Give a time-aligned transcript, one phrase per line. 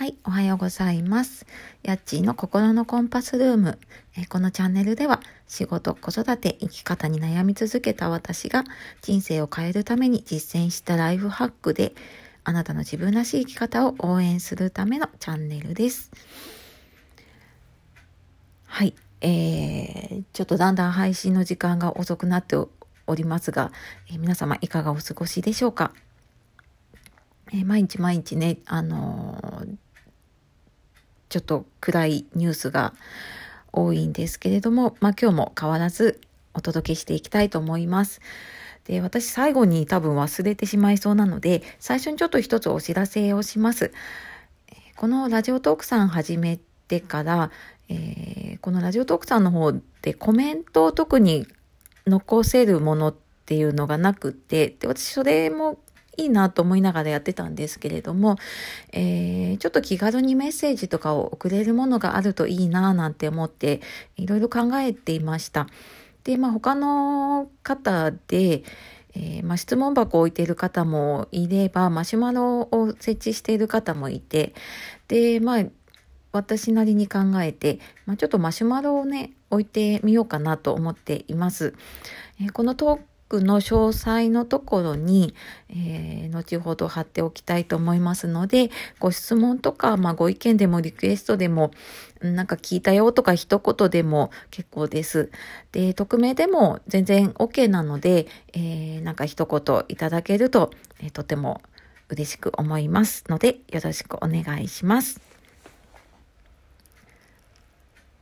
[0.00, 1.44] はい、おはようございます。
[1.82, 3.78] やっちーの心のコンパスルーム。
[4.16, 8.64] えこのチャンネルでは仕事、子育て、生き方に悩み続けた私が
[9.02, 11.92] 人生を変えるために実践したライフハックで
[12.44, 16.10] あなたの自分らしい生き方を応援するためのチャンネルです。
[18.68, 22.70] はい、えー、ちょっとだんだん配信の時間が遅くなってお
[23.14, 23.70] りますが、
[24.10, 25.92] え、皆様いかがお過ごしでしょうか？
[27.52, 29.49] え、毎日毎日ね、あのー、
[31.30, 32.92] ちょっと暗いニュースが
[33.72, 36.20] 多いんですけれども、まあ今日も変わらず
[36.54, 38.20] お届けしていきたいと思います。
[38.84, 43.92] で、私最後に多分忘れてしまいそうなので、最初にちょっと一つお知らせをします。
[44.96, 46.58] このラジオトークさん始め
[46.88, 47.50] てから、
[47.88, 49.72] えー、このラジオトークさんの方
[50.02, 51.46] でコメントを特に
[52.06, 53.14] 残せるものっ
[53.46, 55.78] ていうのがなくて、で、私それも
[56.20, 58.36] いいなと思いながらやってたんですけれども、
[58.92, 63.80] えー、ちょっと気軽にメッセージとかを送れるものがあるといいななんて思って
[64.16, 65.66] いろいろ考えていました。
[66.24, 68.62] で、まあ他の方で、
[69.14, 74.54] えー、まあ、質問箱を置いている方もいれば、マシュマロを設置している方もいて、
[75.08, 75.64] で、まあ、
[76.32, 81.74] 私なりに考えて、まあ、ちょっとマシュマロをね、置いてみようかなと思っています。
[82.40, 82.98] えー、このトー
[83.30, 85.34] クの詳細のところに、
[85.68, 91.70] えー、後ほど貼っておきたいと思いますので、ご質問とか、まあ、ご意見でもリクエストでも、
[92.20, 95.30] なんか聞いたよとか一言でも結構です。
[95.70, 101.62] で、匿名でも全然 OK なので、えー、なんか一言いただけると、えー、とても
[102.08, 105.20] 嬉しく思いますので、よろしくお願いします。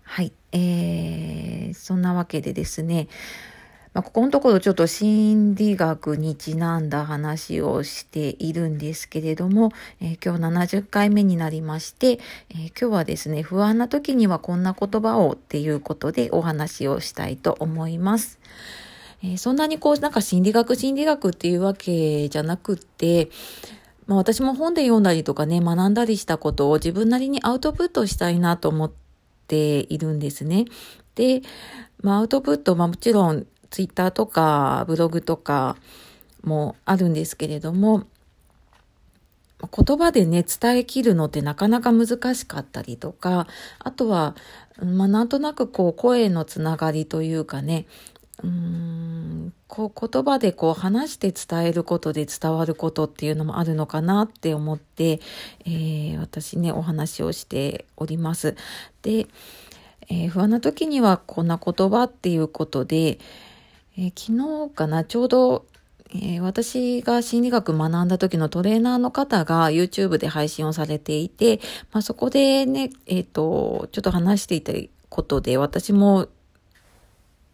[0.03, 0.33] はい。
[0.53, 3.09] えー、そんなわけでですね、
[3.99, 18.39] まあ、ここのところちょっと心理学にちなんだ話をしているんですけれども、えー、今日70回目になりまして、えー、今日はですね、不安な時にはこんな言葉をっていうことでお話をしたいと思います。
[19.25, 23.31] えー、そんなにこう、なんか心理学心理学っていうわけじゃなくって、
[24.07, 28.93] まあ私も本で読んだりとかね、学んだりしたことを自分なりにアウトプットしたいなと思っ
[29.49, 30.67] ているんですね。
[31.17, 31.43] で、
[32.01, 35.77] まあアウトプット、まあもちろんツイッターとかブログとか
[36.43, 38.05] もあるんですけれども、
[39.67, 43.49] 言葉でね、伝えきるのってなかなか難しかったりとか、
[43.81, 44.37] あとは、
[44.81, 47.87] まあ、なんとなくこう、声のつながりというかね、
[48.45, 55.21] うーん、こう、言葉でこう、話して伝えることで伝わることっていうのもあるのかなって思って、
[55.65, 58.55] えー、私ね、お話をしております。
[59.03, 59.27] で、
[60.09, 63.19] えー、不安な時にはこんな言葉っていうことで、
[63.99, 65.67] えー、昨日かな、ちょうど、
[66.11, 71.59] えー、私が心理学学んだ時のトレーナーの方が YouTube で配信をされていて、
[71.91, 74.73] まあ、そこでね、えっ、ー、と、ちょっと話していた
[75.09, 76.29] ことで、私も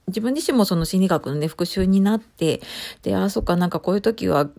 [0.09, 2.61] 自分自身もその心理学のね、復習になって、
[3.00, 4.50] で、あ、そっか、なんかこういう時は、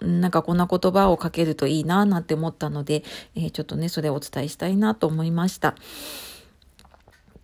[0.00, 3.04] なんかこんな言葉をかけるといいな、なんて思ったので、
[3.34, 5.74] えー、ちょっとね、それをお伝えしたいなと思いました。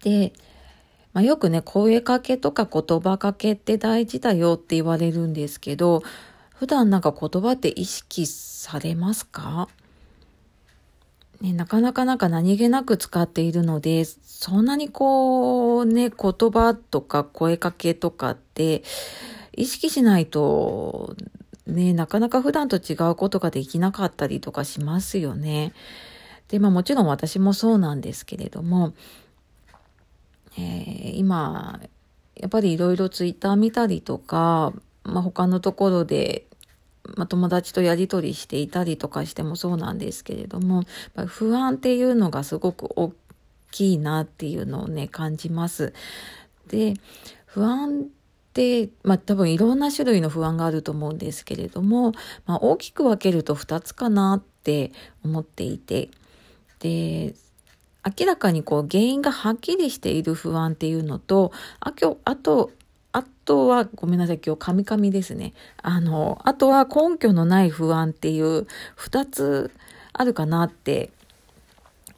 [0.02, 0.32] で、
[1.12, 6.02] まあ、よくね、声かけとか言葉かけって大事だよって言われるんですけど、
[6.54, 9.68] 普段なんか言葉って意識されますか？
[11.40, 18.84] ね、なかなかなんか何気なく使っているので、そんなにこうね、言葉とか声かけとかって
[19.56, 21.16] 意識しないと
[21.66, 25.72] ね、なかなか普段と違うことができなかったりとかしますよね。
[26.46, 28.94] で、まあもちろん私もそうなんですけれども、
[30.58, 31.80] えー、今、
[32.36, 34.72] やっぱりいろいろツイッター見たりとか、
[35.04, 36.46] まあ、他のところで、
[37.16, 40.84] まあ、友達とやりとりしていたりとかしてもそうなんですけれども、
[41.26, 43.12] 不安っていうのがすごく大
[43.70, 45.92] きいなっていうのをね、感じます。
[46.68, 46.94] で、
[47.46, 48.04] 不安っ
[48.52, 52.12] て、まあ多分いろんな種類の不安があると思うんですけれども、
[52.46, 54.92] まあ大きく分けると2つかなって
[55.24, 56.10] 思っていて、
[56.78, 57.34] で、
[58.04, 62.70] 明らかにこう原因がはっきりしている不安っていうのと、あ、今日、あと、
[63.12, 65.52] あとは、ごめんなさい、今日、カミカミですね。
[65.82, 68.66] あの、あとは根拠のない不安っていう
[68.96, 69.70] 二つ
[70.12, 71.10] あるかなって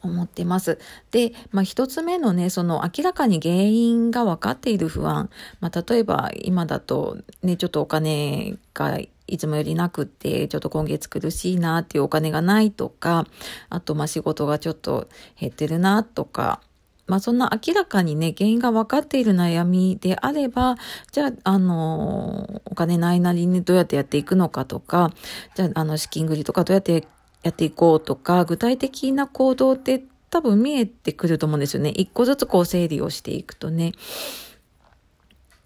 [0.01, 0.79] 思ってます。
[1.11, 5.29] で、まあ一つ目のね、その明らかに原因が分かっている不安。
[5.59, 13.25] まあ例えば今だとね、ちょっとお金がいつもよりなくって、ちょっと今月苦しいなっていうお金がないとか、
[13.69, 15.07] あと、ま、仕事がちょっと
[15.39, 16.61] 減ってるなとか、
[17.07, 20.75] まあ、そんな明らかにね、原因が分かっている悩みであれば、
[21.11, 25.11] じゃあ、あの、お金ないなりにどうやってやっていくのかとか、
[25.55, 27.07] じゃあ、あの、資金繰りとかどうやって
[27.43, 31.89] やっていこうとか、具体的な行動って多分見えてくると思うんですよね。
[31.89, 33.91] 一個ずつこう整理をしていくとね。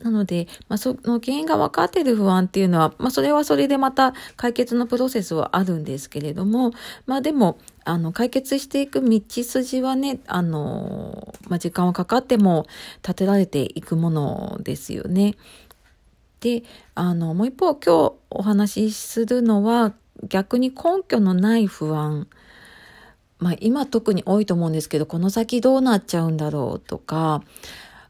[0.01, 6.71] なので、まあ、その原因が分かっている不安っていうのは、まあ、それはそれでまた解決のプロセスはあるんですけれども、
[7.05, 12.65] まあ、でも、あの、解決していく道筋はね、あの、まあ、時間はかかっても
[13.01, 15.35] 立てられていくものですよね。
[16.39, 16.63] で、
[16.95, 19.93] あの、もう一方今日お話しするのは、
[20.27, 22.27] 逆に根拠のない不安。
[23.39, 27.41] まあ、今特に多いと思うんですけど、この先どうなっちゃうんだろうとか、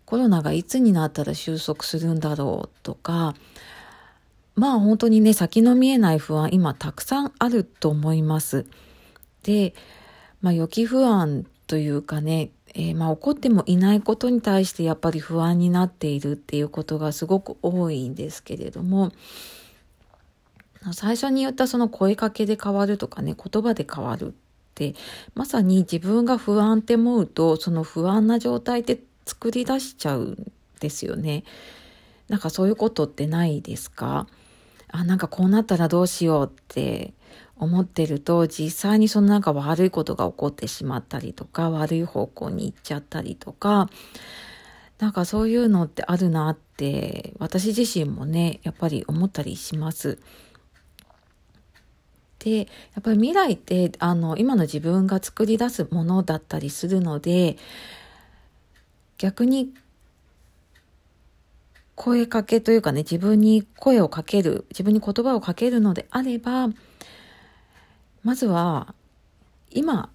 [0.10, 3.36] コロナがいつになったら収束するんだろうとか、
[4.56, 8.66] まあ本当にね、先の見えない不安、今たくさんあると思います。
[9.44, 9.76] で、
[10.42, 19.12] まあ予期不安というかね、えー、まあ起こってもいないことに対してやっぱり不安になっているっていうことがすごく多いんですけれども、
[20.92, 24.32] 最初に言ったその声かけで変わるとかね、言葉で変わるっ
[24.74, 24.96] て、
[25.36, 31.44] まさに自分が不安って思うと、その不安な状態って作り出しちゃうんですよね。
[32.30, 34.26] なんかそういうことってないですか？
[34.92, 37.14] あ、なんかこうなったらどうしようって
[37.58, 43.90] 思ってると、実際にそのなんか悪いことが起こってしまったりとか、悪い方向に行っちゃったりとか、
[44.98, 50.18] なんかそういうのってあるなって、私自身もね、やっぱり思ったりします。
[52.40, 52.66] で、や
[53.00, 57.58] っぱり未来って、あの、今の自分が作り出すものだったりするので、
[59.20, 59.74] 逆に
[61.96, 66.70] 声かけというかね、自分に声をかける、自分に言葉をかけるのであれば、
[68.24, 68.96] まずは
[69.70, 70.10] 今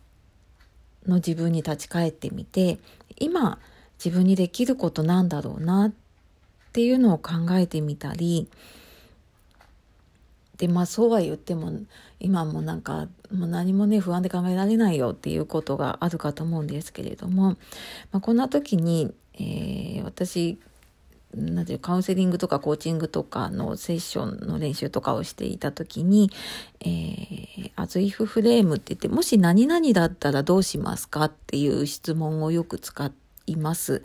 [1.07, 2.79] の自分に立ち返ってみて、
[3.19, 3.59] 今
[4.03, 5.93] 自分にできることなんだろうなっ
[6.73, 8.49] ていうのを考えてみたり、
[10.59, 11.73] でまあそうは言っても
[12.21, 17.51] 今もなんかもう何もね不安で考えられないよっていうことがあるかと思うんですけれども、
[18.13, 20.59] まあ、こんな時に、えー、私
[21.37, 26.31] なんていうカウンセリングとかコーチングとかのセッションの練習とかをしていた時に、
[26.81, 33.11] えー、アズイフフレームって言って、もし何々だったらどうしますかっていう質問をよく使
[33.47, 34.03] います。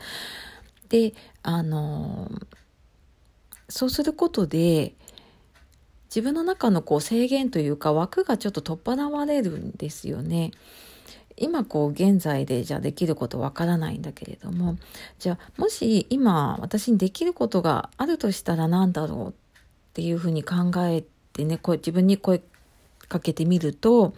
[0.89, 1.13] で、
[1.43, 2.29] あの
[3.67, 4.95] そうすることで、
[6.09, 10.51] 自分の中のこう制限というか枠がちょっと取っ払われるんですよね。
[11.37, 14.77] 今こう現在でじゃあできることわからないんだけれども
[15.19, 19.33] じゃあもし今私にできることがあるとしたら何だろうっ
[19.93, 22.41] ていうふうに考えてねこう自分に声
[23.07, 24.13] かけてみると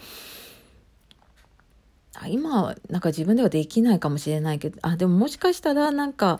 [2.27, 6.39] 今なんか自分ではできないかもしれないけどあでももしかしたらなんか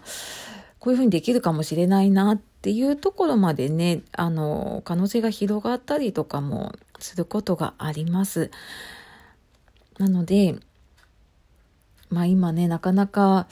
[0.82, 8.50] こういうふうにできるかもしれないなっていうところまでね、あの、可能性が広がったりとかもすることがあります。
[10.00, 10.56] なので、
[12.10, 13.48] まあ今ね、なかなか、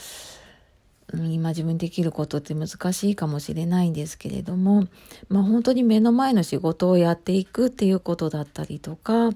[1.14, 4.88] 今自分できることって難しいかもしれないんですけれども、
[5.28, 9.30] まあ本当に目の前の仕事をやっていくっていうことだったりとか、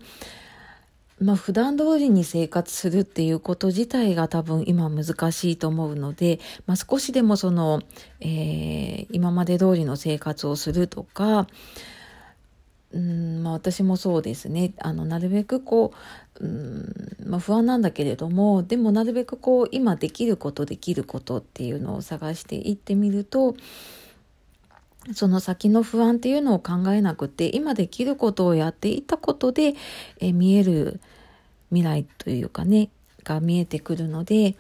[1.24, 7.82] まあ普段通りに生活するっていうこと自体が多分今難しいと思うので、まあ少しでもその、
[8.20, 11.48] えー、今まで通りの生活をするとか、
[12.94, 14.74] うんまあ、私もそうですね。
[14.78, 15.94] あのなるべくこ
[16.40, 23.56] う、うんまあ、不安なんだけれどもでもなるべくこう今できることできることっていうのを探していってみると
[25.14, 29.74] その先の不安っていうのを考えなくて今できることをやっていたことで、
[30.20, 31.02] え見える
[31.74, 32.90] 未来というかね
[33.24, 34.56] が見えてくるので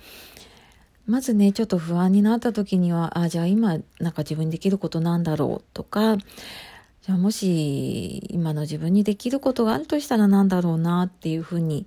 [1.05, 11.85] まずねちょっと不安になった時にはあじゃあ今なんか自分にできることなんだろうとかじゃあもし今の自分にできることがあるとしたら何だろうなっていうふうに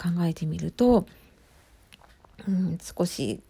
[0.00, 1.06] 考えてみると、
[2.46, 3.40] うん、少し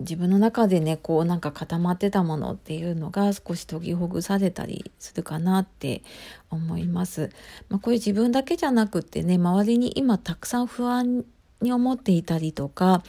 [0.00, 6.02] 自分の中でねこうなんか固まってたものっていうのが少し研ぎほぐされたりするかなって
[6.50, 7.30] 思います。
[7.68, 11.24] まあ、これ自分だけじゃなくってね周りに今たくさん不安
[11.60, 13.02] に思っていたりとか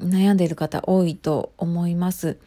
[0.00, 2.38] 悩んでいる方多いと思います。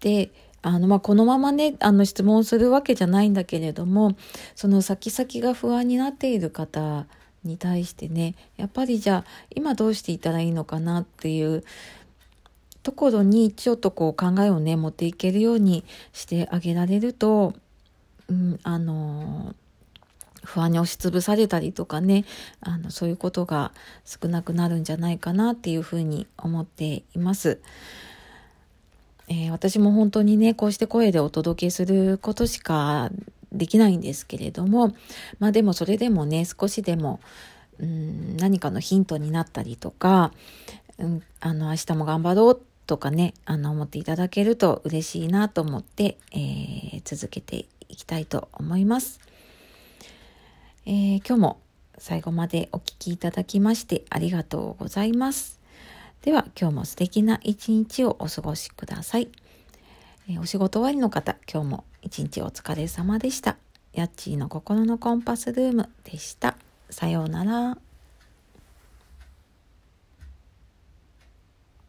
[0.00, 0.30] で
[0.64, 4.16] あの、まあ、このままね、あの、質問するわけじゃないんだけれども、
[4.54, 7.06] その先々が不安になっている方
[7.44, 11.64] に対してね、やっぱりじゃあ、今どうしていたらいいのかなっていう
[12.84, 17.54] ところに、ちょっとこう考えをね、持っていけるようにしてあげられると、
[18.28, 19.54] うん、あの
[20.42, 22.24] 不安に押しつぶされたりとかね
[22.60, 23.72] あのそういうことが
[24.04, 27.60] 少なくなるんじゃないかなっていうふうに思っています。
[29.26, 33.10] えー、私も本当にねこうして声でお届けすることしか
[33.52, 34.94] できないんですけれども、
[35.38, 37.20] まあでもそれでもね、少しでも、
[37.78, 40.32] うん、何かのヒントになったりとか、
[40.98, 49.20] うん、あの、明日も頑張ろうってとかね、あの、思っていただけると嬉しいなと思って、えー、続けていきたいと思います。
[50.86, 51.60] えー、今日も
[51.98, 55.60] 最後までお聴きいただきましてありがとうございます。
[56.22, 59.28] では今日も素敵な一日をお過ごしください。
[60.28, 63.56] えー、お仕事終わりの方、今日も一日お疲れ様でした。
[63.92, 66.56] ヤッチーの心のコンパスルームでした。
[66.90, 67.83] さようなら。